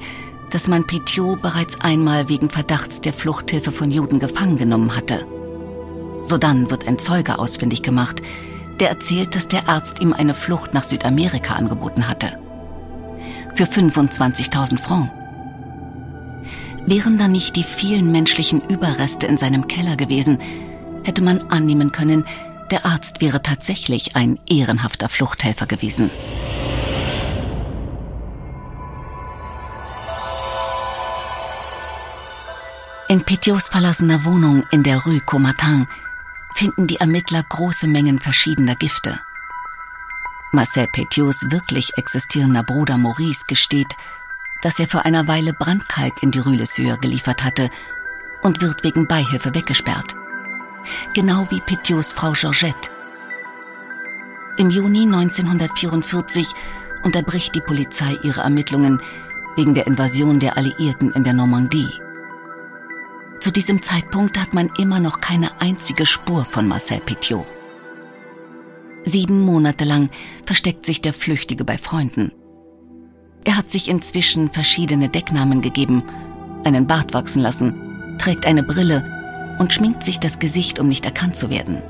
dass 0.53 0.69
man 0.69 0.87
Petiot 0.87 1.43
bereits 1.43 1.81
einmal 1.81 2.29
wegen 2.29 2.49
Verdachts 2.49 3.01
der 3.01 3.13
Fluchthilfe 3.13 3.73
von 3.73 3.91
Juden 3.91 4.21
gefangen 4.21 4.57
genommen 4.57 4.95
hatte. 4.95 5.27
Sodann 6.23 6.71
wird 6.71 6.87
ein 6.87 7.01
Zeuge 7.01 7.41
ausfindig 7.41 7.83
gemacht, 7.83 8.23
der 8.79 8.89
erzählt, 8.89 9.35
dass 9.35 9.49
der 9.49 9.69
Arzt 9.69 10.01
ihm 10.01 10.13
eine 10.13 10.35
Flucht 10.35 10.75
nach 10.75 10.85
Südamerika 10.85 11.57
angeboten 11.57 12.07
hatte. 12.07 12.39
Für 13.57 13.65
25.000 13.65 14.79
Francs. 14.79 15.24
Wären 16.87 17.19
da 17.19 17.29
nicht 17.29 17.57
die 17.57 17.63
vielen 17.63 18.13
menschlichen 18.13 18.61
Überreste 18.61 19.27
in 19.27 19.39
seinem 19.39 19.69
Keller 19.69 19.97
gewesen, 19.97 20.39
hätte 21.03 21.23
man 21.23 21.41
annehmen 21.51 21.93
können, 21.93 22.25
der 22.71 22.85
Arzt 22.85 23.21
wäre 23.21 23.43
tatsächlich 23.43 24.17
ein 24.17 24.39
ehrenhafter 24.47 25.09
Fluchthelfer 25.09 25.67
gewesen. 25.67 26.11
In 33.09 33.23
Petiots 33.23 33.69
verlassener 33.69 34.25
Wohnung 34.25 34.65
in 34.71 34.83
der 34.83 34.99
Rue 35.05 35.21
Comatin 35.21 35.87
finden 36.55 36.87
die 36.87 36.97
Ermittler 36.97 37.45
große 37.49 37.87
Mengen 37.87 38.19
verschiedener 38.19 38.77
Gifte. 38.77 39.21
Marcel 40.53 40.87
Petiots 40.93 41.51
wirklich 41.51 41.97
existierender 41.97 42.63
Bruder 42.63 42.97
Maurice 42.97 43.45
gesteht, 43.47 43.95
dass 44.65 44.81
er 44.81 44.89
vor 44.89 45.05
einer 45.05 45.29
Weile 45.29 45.53
Brandkalk 45.53 46.23
in 46.23 46.31
die 46.31 46.41
Sueur 46.65 46.97
geliefert 46.97 47.45
hatte 47.45 47.71
und 48.43 48.63
wird 48.63 48.83
wegen 48.83 49.07
Beihilfe 49.07 49.55
weggesperrt. 49.55 50.17
Genau 51.13 51.47
wie 51.51 51.61
Petiots 51.61 52.13
Frau 52.13 52.33
Georgette. 52.33 52.91
Im 54.57 54.71
Juni 54.71 55.03
1944 55.03 56.49
unterbricht 57.03 57.55
die 57.55 57.61
Polizei 57.61 58.17
ihre 58.23 58.41
Ermittlungen 58.41 59.03
wegen 59.55 59.75
der 59.75 59.87
Invasion 59.87 60.41
der 60.41 60.57
Alliierten 60.57 61.13
in 61.13 61.25
der 61.25 61.35
Normandie. 61.35 61.91
Zu 63.41 63.53
diesem 63.53 63.83
Zeitpunkt 63.83 64.41
hat 64.41 64.55
man 64.55 64.71
immer 64.79 64.99
noch 64.99 65.21
keine 65.21 65.61
einzige 65.61 66.07
Spur 66.07 66.47
von 66.47 66.67
Marcel 66.67 67.01
Petiot. 67.01 67.47
Sieben 69.05 69.43
Monate 69.43 69.85
lang 69.85 70.09
versteckt 70.47 70.87
sich 70.87 71.03
der 71.03 71.13
Flüchtige 71.13 71.65
bei 71.65 71.77
Freunden. 71.77 72.33
Er 73.55 73.59
hat 73.59 73.71
sich 73.71 73.87
inzwischen 73.87 74.51
verschiedene 74.51 75.09
Decknamen 75.09 75.63
gegeben, 75.63 76.03
einen 76.65 76.89
Bart 76.89 77.15
wachsen 77.15 77.41
lassen, 77.41 78.17
trägt 78.19 78.47
eine 78.47 78.65
Brille 78.65 79.57
und 79.61 79.73
schminkt 79.73 80.03
sich 80.03 80.19
das 80.19 80.41
Gesicht, 80.41 80.81
um 80.81 80.89
nicht 80.89 81.05
erkannt 81.05 81.37
zu 81.37 81.51
werden. 81.51 81.81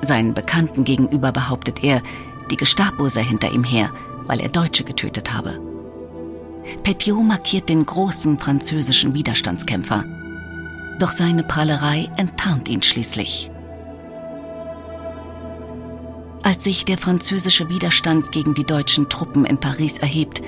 Seinen 0.00 0.34
Bekannten 0.34 0.82
gegenüber 0.82 1.30
behauptet 1.30 1.84
er, 1.84 2.02
die 2.50 2.56
Gestapo 2.56 3.06
sei 3.06 3.22
hinter 3.22 3.52
ihm 3.52 3.62
her, 3.62 3.92
weil 4.26 4.40
er 4.40 4.48
Deutsche 4.48 4.82
getötet 4.82 5.32
habe. 5.32 5.60
Petiot 6.82 7.24
markiert 7.24 7.68
den 7.68 7.86
großen 7.86 8.36
französischen 8.36 9.14
Widerstandskämpfer. 9.14 10.04
Doch 10.98 11.12
seine 11.12 11.44
Prahlerei 11.44 12.10
enttarnt 12.16 12.68
ihn 12.68 12.82
schließlich. 12.82 13.52
Als 16.50 16.64
sich 16.64 16.84
der 16.84 16.98
französische 16.98 17.68
Widerstand 17.68 18.32
gegen 18.32 18.54
die 18.54 18.64
deutschen 18.64 19.08
Truppen 19.08 19.44
in 19.46 19.58
Paris 19.58 19.98
erhebt, 19.98 20.42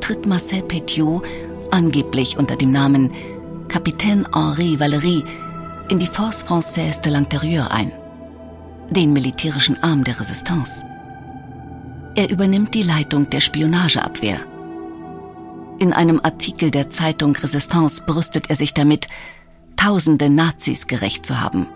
tritt 0.00 0.26
Marcel 0.26 0.60
Petiot, 0.60 1.24
angeblich 1.70 2.36
unter 2.36 2.56
dem 2.56 2.72
Namen 2.72 3.12
Capitaine 3.68 4.26
Henri 4.34 4.74
Valéry, 4.74 5.24
in 5.88 6.00
die 6.00 6.08
Force 6.08 6.44
Française 6.44 7.00
de 7.00 7.12
l'Intérieur 7.12 7.70
ein, 7.70 7.92
den 8.90 9.12
militärischen 9.12 9.80
Arm 9.84 10.02
der 10.02 10.18
Resistance. 10.18 10.84
Er 12.16 12.28
übernimmt 12.28 12.74
die 12.74 12.82
Leitung 12.82 13.30
der 13.30 13.40
Spionageabwehr. 13.40 14.40
In 15.78 15.92
einem 15.92 16.18
Artikel 16.24 16.72
der 16.72 16.90
Zeitung 16.90 17.36
Resistance 17.36 18.02
brüstet 18.04 18.50
er 18.50 18.56
sich 18.56 18.74
damit, 18.74 19.06
tausende 19.76 20.28
Nazis 20.28 20.88
gerecht 20.88 21.24
zu 21.24 21.40
haben. 21.40 21.68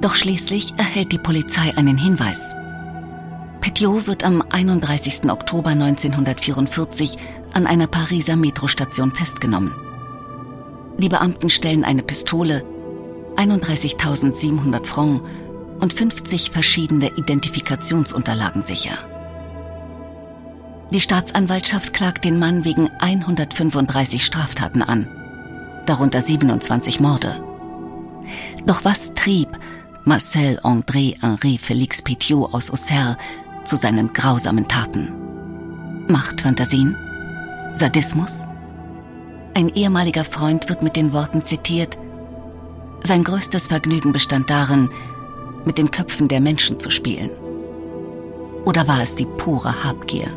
Doch 0.00 0.14
schließlich 0.14 0.74
erhält 0.78 1.12
die 1.12 1.18
Polizei 1.18 1.76
einen 1.76 1.98
Hinweis. 1.98 2.54
Petiot 3.60 4.06
wird 4.06 4.24
am 4.24 4.42
31. 4.42 5.28
Oktober 5.28 5.70
1944 5.70 7.16
an 7.52 7.66
einer 7.66 7.88
Pariser 7.88 8.36
Metrostation 8.36 9.12
festgenommen. 9.12 9.74
Die 10.98 11.08
Beamten 11.08 11.50
stellen 11.50 11.84
eine 11.84 12.02
Pistole, 12.02 12.64
31.700 13.36 14.84
Francs 14.84 15.22
und 15.80 15.92
50 15.92 16.50
verschiedene 16.50 17.10
Identifikationsunterlagen 17.16 18.62
sicher. 18.62 18.98
Die 20.90 21.00
Staatsanwaltschaft 21.00 21.92
klagt 21.92 22.24
den 22.24 22.38
Mann 22.38 22.64
wegen 22.64 22.88
135 22.98 24.24
Straftaten 24.24 24.82
an, 24.82 25.08
darunter 25.86 26.20
27 26.20 27.00
Morde. 27.00 27.44
Doch 28.64 28.84
was 28.84 29.12
trieb 29.14 29.48
Marcel 30.08 30.58
André 30.60 31.20
Henri 31.20 31.58
Félix 31.58 32.02
Petiot 32.02 32.54
aus 32.54 32.70
Auxerre 32.70 33.18
zu 33.64 33.76
seinen 33.76 34.10
grausamen 34.14 34.66
Taten. 34.66 35.12
Machtfantasien? 36.08 36.96
Sadismus? 37.74 38.46
Ein 39.52 39.68
ehemaliger 39.68 40.24
Freund 40.24 40.70
wird 40.70 40.82
mit 40.82 40.96
den 40.96 41.12
Worten 41.12 41.44
zitiert, 41.44 41.98
sein 43.04 43.22
größtes 43.22 43.66
Vergnügen 43.66 44.12
bestand 44.12 44.48
darin, 44.48 44.88
mit 45.66 45.76
den 45.76 45.90
Köpfen 45.90 46.26
der 46.26 46.40
Menschen 46.40 46.80
zu 46.80 46.88
spielen. 46.88 47.28
Oder 48.64 48.88
war 48.88 49.02
es 49.02 49.14
die 49.14 49.26
pure 49.26 49.84
Habgier? 49.84 50.28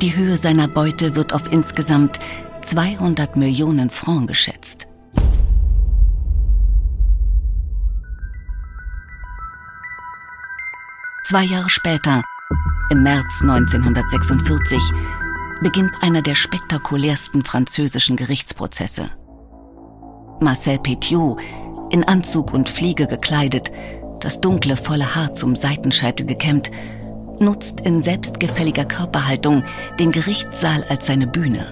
Die 0.00 0.16
Höhe 0.16 0.38
seiner 0.38 0.68
Beute 0.68 1.16
wird 1.16 1.34
auf 1.34 1.52
insgesamt 1.52 2.18
200 2.62 3.36
Millionen 3.36 3.90
Francs 3.90 4.26
geschätzt. 4.28 4.83
Zwei 11.26 11.44
Jahre 11.44 11.70
später, 11.70 12.22
im 12.90 13.02
März 13.02 13.40
1946, 13.40 14.78
beginnt 15.62 15.92
einer 16.02 16.20
der 16.20 16.34
spektakulärsten 16.34 17.42
französischen 17.42 18.16
Gerichtsprozesse. 18.16 19.08
Marcel 20.40 20.78
Petiot, 20.80 21.40
in 21.90 22.04
Anzug 22.04 22.52
und 22.52 22.68
Fliege 22.68 23.06
gekleidet, 23.06 23.72
das 24.20 24.42
dunkle, 24.42 24.76
volle 24.76 25.14
Haar 25.14 25.32
zum 25.32 25.56
Seitenscheitel 25.56 26.26
gekämmt, 26.26 26.70
nutzt 27.38 27.80
in 27.80 28.02
selbstgefälliger 28.02 28.84
Körperhaltung 28.84 29.64
den 29.98 30.12
Gerichtssaal 30.12 30.84
als 30.90 31.06
seine 31.06 31.26
Bühne. 31.26 31.64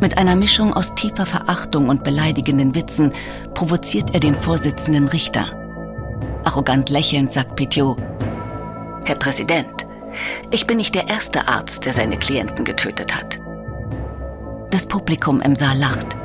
Mit 0.00 0.18
einer 0.18 0.36
Mischung 0.36 0.72
aus 0.72 0.94
tiefer 0.94 1.26
Verachtung 1.26 1.88
und 1.88 2.04
beleidigenden 2.04 2.76
Witzen 2.76 3.12
provoziert 3.54 4.14
er 4.14 4.20
den 4.20 4.36
Vorsitzenden 4.36 5.08
Richter. 5.08 5.57
Arrogant 6.48 6.88
lächelnd 6.88 7.30
sagt 7.30 7.56
Petiot, 7.56 7.98
Herr 9.04 9.16
Präsident, 9.16 9.86
ich 10.50 10.66
bin 10.66 10.78
nicht 10.78 10.94
der 10.94 11.06
erste 11.06 11.46
Arzt, 11.46 11.84
der 11.84 11.92
seine 11.92 12.16
Klienten 12.16 12.64
getötet 12.64 13.14
hat. 13.14 13.38
Das 14.70 14.86
Publikum 14.86 15.42
im 15.42 15.54
Saal 15.54 15.76
lacht. 15.76 16.16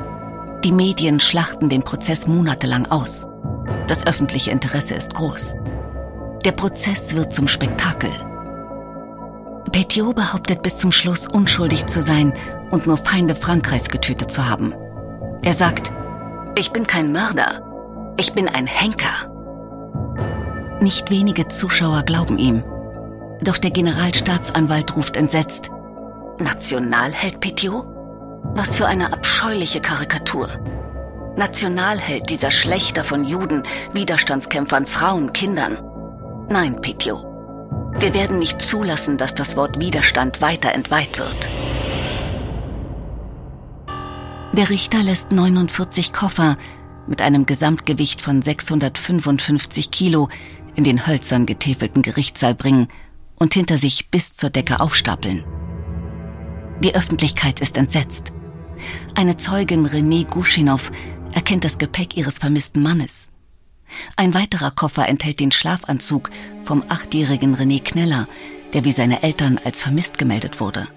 Die 0.64 0.72
Medien 0.72 1.20
schlachten 1.20 1.68
den 1.68 1.82
Prozess 1.82 2.26
monatelang 2.26 2.86
aus. 2.86 3.26
Das 3.86 4.06
öffentliche 4.06 4.50
Interesse 4.50 4.94
ist 4.94 5.12
groß. 5.12 5.56
Der 6.42 6.52
Prozess 6.52 7.14
wird 7.14 7.34
zum 7.34 7.46
Spektakel. 7.46 8.10
Petiot 9.72 10.16
behauptet 10.16 10.62
bis 10.62 10.78
zum 10.78 10.90
Schluss 10.90 11.26
unschuldig 11.26 11.84
zu 11.84 12.00
sein 12.00 12.32
und 12.70 12.86
nur 12.86 12.96
Feinde 12.96 13.34
Frankreichs 13.34 13.90
getötet 13.90 14.32
zu 14.32 14.48
haben. 14.48 14.74
Er 15.42 15.52
sagt, 15.52 15.92
ich 16.56 16.72
bin 16.72 16.86
kein 16.86 17.12
Mörder, 17.12 17.60
ich 18.16 18.32
bin 18.32 18.48
ein 18.48 18.66
Henker. 18.66 19.33
Nicht 20.84 21.08
wenige 21.08 21.48
Zuschauer 21.48 22.02
glauben 22.02 22.36
ihm. 22.36 22.62
Doch 23.40 23.56
der 23.56 23.70
Generalstaatsanwalt 23.70 24.94
ruft 24.94 25.16
entsetzt. 25.16 25.70
Nationalheld 26.38 27.40
Petiot? 27.40 27.86
Was 28.54 28.76
für 28.76 28.84
eine 28.84 29.10
abscheuliche 29.10 29.80
Karikatur. 29.80 30.46
Nationalheld 31.38 32.28
dieser 32.28 32.50
Schlechter 32.50 33.02
von 33.02 33.24
Juden, 33.24 33.62
Widerstandskämpfern, 33.94 34.84
Frauen, 34.84 35.32
Kindern. 35.32 35.78
Nein, 36.50 36.78
Petiot. 36.82 37.24
Wir 37.98 38.12
werden 38.12 38.38
nicht 38.38 38.60
zulassen, 38.60 39.16
dass 39.16 39.34
das 39.34 39.56
Wort 39.56 39.80
Widerstand 39.80 40.42
weiter 40.42 40.72
entweiht 40.72 41.18
wird. 41.18 41.48
Der 44.52 44.68
Richter 44.68 45.02
lässt 45.02 45.32
49 45.32 46.12
Koffer 46.12 46.58
mit 47.06 47.22
einem 47.22 47.46
Gesamtgewicht 47.46 48.20
von 48.20 48.42
655 48.42 49.90
Kilo 49.90 50.28
in 50.74 50.84
den 50.84 51.06
hölzern 51.06 51.46
getäfelten 51.46 52.02
Gerichtssaal 52.02 52.54
bringen 52.54 52.88
und 53.36 53.54
hinter 53.54 53.78
sich 53.78 54.10
bis 54.10 54.34
zur 54.34 54.50
Decke 54.50 54.80
aufstapeln. 54.80 55.44
Die 56.80 56.94
Öffentlichkeit 56.94 57.60
ist 57.60 57.76
entsetzt. 57.76 58.32
Eine 59.14 59.36
Zeugin 59.36 59.86
René 59.86 60.28
Guschinow 60.28 60.90
erkennt 61.32 61.64
das 61.64 61.78
Gepäck 61.78 62.16
ihres 62.16 62.38
vermissten 62.38 62.82
Mannes. 62.82 63.28
Ein 64.16 64.34
weiterer 64.34 64.70
Koffer 64.70 65.08
enthält 65.08 65.40
den 65.40 65.52
Schlafanzug 65.52 66.30
vom 66.64 66.84
achtjährigen 66.88 67.54
René 67.54 67.82
Kneller, 67.82 68.28
der 68.72 68.84
wie 68.84 68.92
seine 68.92 69.22
Eltern 69.22 69.60
als 69.62 69.82
vermisst 69.82 70.18
gemeldet 70.18 70.60
wurde. 70.60 70.88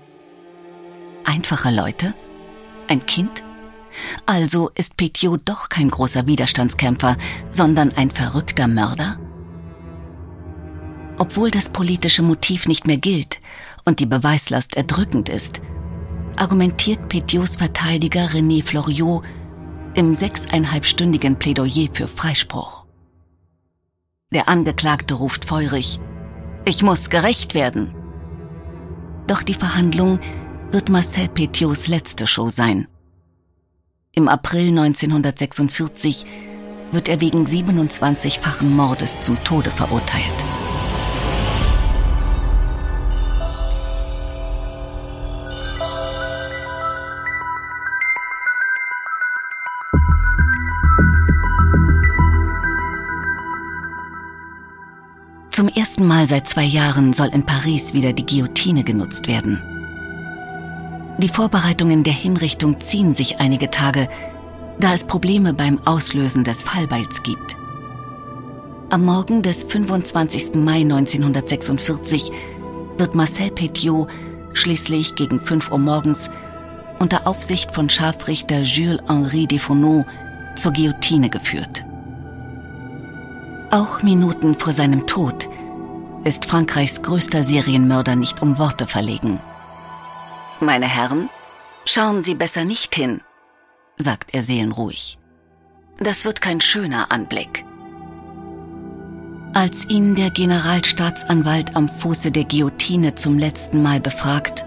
Einfache 1.25 1.71
Leute? 1.71 2.13
Ein 2.87 3.05
Kind? 3.05 3.43
Also 4.25 4.69
ist 4.75 4.97
Petiot 4.97 5.41
doch 5.45 5.69
kein 5.69 5.89
großer 5.89 6.27
Widerstandskämpfer, 6.27 7.17
sondern 7.49 7.91
ein 7.95 8.11
verrückter 8.11 8.67
Mörder? 8.67 9.19
Obwohl 11.17 11.49
das 11.51 11.69
politische 11.69 12.21
Motiv 12.21 12.67
nicht 12.67 12.85
mehr 12.85 12.97
gilt 12.97 13.39
und 13.85 13.99
die 13.99 14.05
Beweislast 14.05 14.77
erdrückend 14.77 15.29
ist, 15.29 15.61
argumentiert 16.35 17.09
Petiots 17.09 17.55
Verteidiger 17.55 18.27
René 18.27 18.63
Floriot 18.63 19.23
im 19.95 20.13
sechseinhalbstündigen 20.13 21.37
Plädoyer 21.37 21.87
für 21.91 22.07
Freispruch. 22.07 22.85
Der 24.31 24.47
Angeklagte 24.47 25.15
ruft 25.15 25.45
feurig, 25.45 25.99
ich 26.65 26.83
muss 26.83 27.09
gerecht 27.09 27.55
werden. 27.55 27.95
Doch 29.25 29.41
die 29.41 29.53
Verhandlung 29.53 30.19
wird 30.71 30.89
Marcel 30.89 31.29
Petiots 31.29 31.87
letzte 31.87 32.27
Show 32.27 32.49
sein. 32.49 32.87
Im 34.11 34.27
April 34.27 34.69
1946 34.69 36.25
wird 36.91 37.09
er 37.09 37.21
wegen 37.21 37.45
27-fachen 37.45 38.69
Mordes 38.69 39.21
zum 39.21 39.41
Tode 39.43 39.69
verurteilt. 39.71 40.56
Zum 55.57 55.69
ersten 55.69 56.05
Mal 56.05 56.27
seit 56.27 56.47
zwei 56.47 56.65
Jahren 56.65 57.13
soll 57.13 57.29
in 57.29 57.43
Paris 57.43 57.95
wieder 57.95 58.13
die 58.13 58.27
Guillotine 58.27 58.83
genutzt 58.83 59.27
werden. 59.27 59.59
Die 61.17 61.29
Vorbereitungen 61.29 62.03
der 62.03 62.13
Hinrichtung 62.13 62.79
ziehen 62.79 63.15
sich 63.15 63.39
einige 63.39 63.71
Tage, 63.71 64.07
da 64.79 64.93
es 64.93 65.05
Probleme 65.05 65.55
beim 65.55 65.79
Auslösen 65.83 66.43
des 66.43 66.61
Fallbeils 66.61 67.23
gibt. 67.23 67.57
Am 68.91 69.03
Morgen 69.03 69.41
des 69.41 69.63
25. 69.63 70.53
Mai 70.57 70.81
1946 70.81 72.31
wird 72.99 73.15
Marcel 73.15 73.49
Petiot 73.49 74.09
schließlich 74.53 75.15
gegen 75.15 75.41
5 75.41 75.71
Uhr 75.71 75.79
morgens 75.79 76.29
unter 76.99 77.25
Aufsicht 77.25 77.73
von 77.73 77.89
Scharfrichter 77.89 78.61
Jules-Henri 78.61 79.47
Defourneau 79.47 80.05
zur 80.55 80.73
Guillotine 80.73 81.31
geführt. 81.31 81.86
Auch 83.69 84.01
Minuten 84.01 84.55
vor 84.55 84.71
seinem 84.71 85.07
Tod 85.07 85.49
ist 86.23 86.45
Frankreichs 86.45 87.01
größter 87.01 87.43
Serienmörder 87.43 88.15
nicht 88.15 88.41
um 88.41 88.57
Worte 88.57 88.87
verlegen. 88.87 89.39
Meine 90.59 90.87
Herren, 90.87 91.29
schauen 91.85 92.23
Sie 92.23 92.35
besser 92.35 92.63
nicht 92.63 92.95
hin, 92.95 93.21
sagt 93.97 94.33
er 94.33 94.41
seelenruhig. 94.41 95.19
Das 95.97 96.25
wird 96.25 96.41
kein 96.41 96.61
schöner 96.61 97.11
Anblick. 97.11 97.65
Als 99.53 99.89
ihn 99.89 100.15
der 100.15 100.29
Generalstaatsanwalt 100.29 101.75
am 101.75 101.89
Fuße 101.89 102.31
der 102.31 102.45
Guillotine 102.45 103.15
zum 103.15 103.37
letzten 103.37 103.81
Mal 103.81 103.99
befragt, 103.99 104.65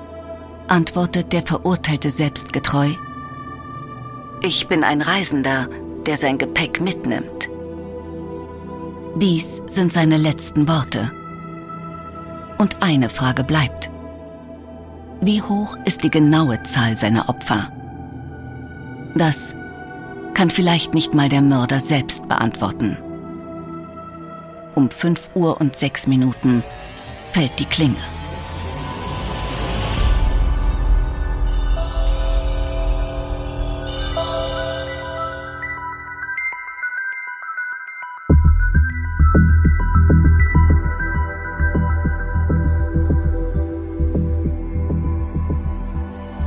antwortet 0.68 1.32
der 1.32 1.42
Verurteilte 1.42 2.10
selbstgetreu, 2.10 2.90
Ich 4.42 4.68
bin 4.68 4.84
ein 4.84 5.02
Reisender, 5.02 5.68
der 6.06 6.16
sein 6.16 6.38
Gepäck 6.38 6.80
mitnimmt. 6.80 7.49
Dies 9.16 9.60
sind 9.66 9.92
seine 9.92 10.16
letzten 10.16 10.68
Worte. 10.68 11.10
Und 12.58 12.80
eine 12.80 13.08
Frage 13.08 13.42
bleibt. 13.42 13.90
Wie 15.20 15.42
hoch 15.42 15.76
ist 15.84 16.04
die 16.04 16.10
genaue 16.10 16.62
Zahl 16.62 16.96
seiner 16.96 17.28
Opfer? 17.28 17.70
Das 19.14 19.54
kann 20.34 20.50
vielleicht 20.50 20.94
nicht 20.94 21.12
mal 21.12 21.28
der 21.28 21.42
Mörder 21.42 21.80
selbst 21.80 22.28
beantworten. 22.28 22.96
Um 24.74 24.88
5 24.88 25.30
Uhr 25.34 25.60
und 25.60 25.74
6 25.74 26.06
Minuten 26.06 26.62
fällt 27.32 27.58
die 27.58 27.64
Klinge. 27.64 27.96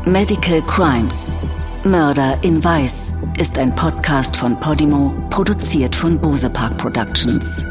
Medical 0.06 0.62
Crimes 0.64 1.38
Mörder 1.86 2.38
in 2.42 2.62
Weiß 2.62 3.14
ist 3.40 3.58
ein 3.58 3.74
Podcast 3.74 4.36
von 4.36 4.60
Podimo, 4.60 5.14
produziert 5.30 5.96
von 5.96 6.20
Bose 6.20 6.50
Park 6.50 6.78
Productions. 6.78 7.66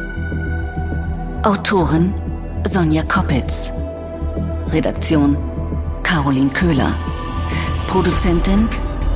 Autorin 1.43 2.15
Sonja 2.67 3.03
Koppitz. 3.03 3.71
Redaktion 4.69 5.37
Caroline 6.03 6.49
Köhler. 6.49 6.95
Produzentin 7.87 8.67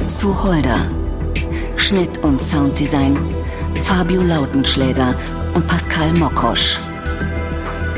Sue 0.07 0.43
Holder. 0.43 0.81
Schnitt 1.77 2.19
und 2.19 2.43
Sounddesign 2.43 3.17
Fabio 3.83 4.21
Lautenschläger 4.21 5.15
und 5.55 5.67
Pascal 5.67 6.13
Mokrosch. 6.13 6.79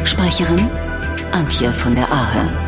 Sprecherin 0.04 0.70
Antje 1.32 1.72
von 1.72 1.96
der 1.96 2.06
Ahe. 2.12 2.67